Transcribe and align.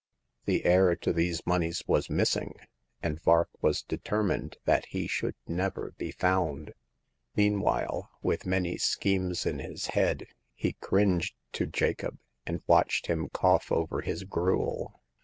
The 0.45 0.65
heir 0.65 0.95
to 0.95 1.13
these 1.13 1.45
moneys 1.45 1.83
was 1.85 2.09
missing, 2.09 2.55
and 3.03 3.21
Vark 3.21 3.49
was 3.61 3.83
deter 3.83 4.23
mined 4.23 4.55
that 4.65 4.87
he 4.87 5.05
should 5.05 5.35
never 5.47 5.93
be 5.95 6.09
found. 6.09 6.73
Mean 7.35 7.59
while, 7.59 8.09
with 8.23 8.43
many 8.47 8.79
schemes 8.79 9.45
in 9.45 9.59
his 9.59 9.85
head, 9.93 10.25
he 10.55 10.73
cringed 10.73 11.35
to 11.51 11.67
Jacob, 11.67 12.17
and 12.47 12.63
watched 12.65 13.05
him 13.05 13.29
cough 13.29 13.71
over 13.71 14.01
his 14.01 14.23
gruel. 14.23 15.03